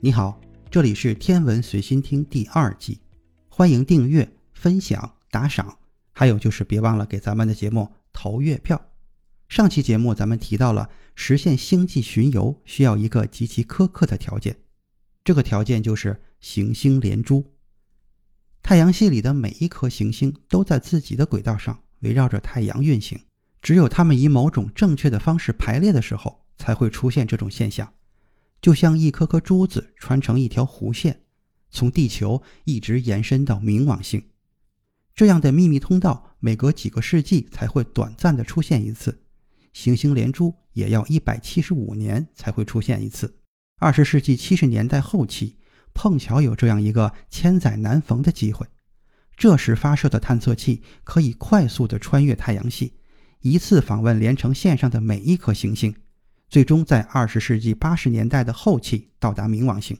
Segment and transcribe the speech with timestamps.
[0.00, 3.00] 你好，这里是天文随心听第二季，
[3.48, 5.76] 欢迎订阅、分享、打赏，
[6.12, 8.80] 还有就是别忘了给咱们的节目投月票。
[9.48, 14.56] 上期节目咱们提到了实现星际巡游需要一个极其苛刻的条件，
[15.24, 17.44] 这个条件就是行星连珠。
[18.62, 23.18] 太阳系里的每一颗行星都在自己的轨道上围绕着太阳运行，
[23.60, 27.92] 只有它们以某种正确的方式排列的时候，才会出现这种现象。
[28.60, 31.22] 就像一颗颗珠子穿成一条弧线，
[31.70, 34.22] 从地球一直延伸到冥王星，
[35.14, 39.22] 这样的秘密通道每隔几个世纪才会短暂的出现一次，
[39.72, 43.38] 行星连珠也要一百七十五年才会出现一次。
[43.80, 45.56] 二十世纪七十年代后期，
[45.94, 48.66] 碰巧有这样一个千载难逢的机会，
[49.36, 52.94] 这时发射的探测器可以快速的穿越太阳系，
[53.40, 55.94] 一次访问连成线上的每一颗行星。
[56.48, 59.96] 最终在二十世纪八十年代的后期到达冥王星。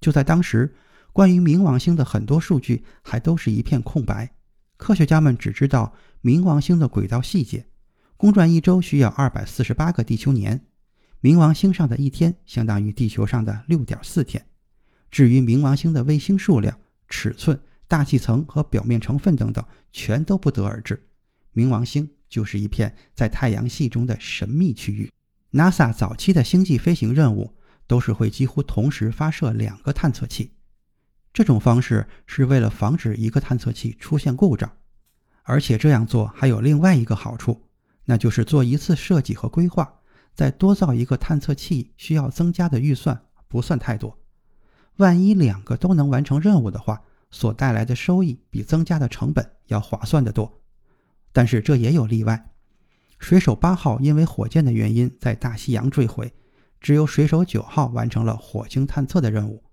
[0.00, 0.74] 就在当时，
[1.12, 4.30] 关于冥王星的很多数据还都是一片空白，
[4.76, 7.66] 科学家们只知道冥王星的轨道细节：
[8.16, 10.66] 公转一周需要二百四十八个地球年，
[11.22, 14.44] 冥王星上的一天相当于地球上的六点四天。
[15.10, 21.02] 至于冥王星的卫星数量、尺寸、大气层和表面成分等等，全都不得而知。
[21.54, 25.10] 冥王星就是一片在太阳系中的神秘区域。
[25.56, 30.52] NASA 早期的星际飞行任务都是会几乎同时发射两个探测器，
[31.32, 34.70] 这种方式是为了防止一个探测器出现故障，
[35.44, 37.70] 而且这样做还有另外一个好处，
[38.04, 40.00] 那就是做一次设计和规划，
[40.34, 44.18] 再多造一个探测器需要增加的预算不算太多。
[44.96, 50.60] 万一两个都能完成任务的话，所带来的收益比增加的成本要划算得多。
[51.32, 52.50] 但是这也有例外。
[53.18, 56.32] 水手八号因为火箭的原因在大西洋坠毁，
[56.80, 59.64] 只有水手九号完成了火星探测的任务。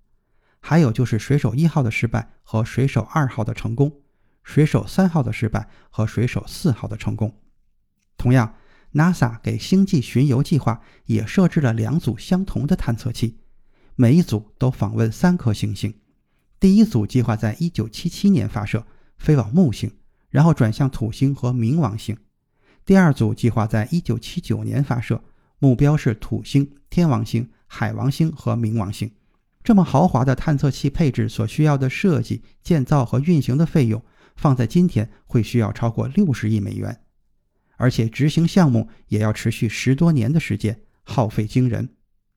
[0.60, 3.92] 还有就是水手一号的失败和水手二号的成功，
[4.44, 7.38] 水手三号的失败和水手四号的成功。
[8.18, 8.56] 同样
[8.94, 13.40] ，NASA 给星际巡游计划也设置了两组相同的探测器，
[13.96, 15.94] 每一组都访问三颗行星。
[16.62, 18.88] 第一组计划在1977年发射，
[19.18, 19.92] 飞往木星，
[20.30, 22.18] 然后转向土星和冥王星。
[22.86, 25.24] 第二组计划在1979年发射，
[25.60, 29.10] 目标是土星、天王星、海王星和冥王星。
[29.64, 34.04] 这么豪华的探测器配置所需要的设计、建造和运行的费用，
[34.36, 37.00] 放在今天会需要超过六十亿美元，
[37.78, 41.88] 而且执行项目也要持续十多年的时间，耗费惊人。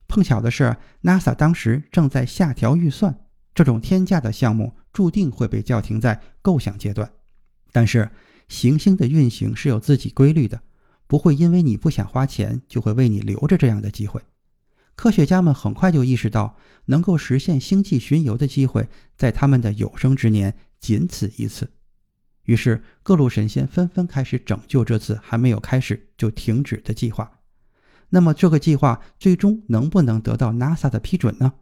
[0.07, 3.19] 碰巧的是，NASA 当时正在下调预算，
[3.53, 7.11] 这种天价的项目注定会被叫停在构想阶段。
[7.73, 8.09] 但是，
[8.47, 10.61] 行星的运行是有自己规律的，
[11.05, 14.21] 不会因为你不想花钱就会为你留着这样的机会。
[14.95, 21.69] 科学家们很快就意识到，能够实现星际巡游的机会在他们的有生之年仅此一次。
[22.45, 27.39] 于是，各路神仙纷纷开始拯救这次还没有开始就停止的计划。
[28.09, 31.53] 那么，这个计划最终能不能得到 NASA 的批准呢？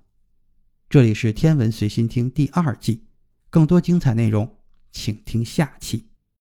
[0.88, 3.06] 这里是天文随心听第二季，
[3.50, 4.60] 更多精彩内容，
[4.92, 6.06] 请听下期。